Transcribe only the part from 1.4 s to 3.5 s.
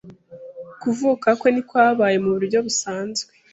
ntikwabaye mu buryo busanzwe,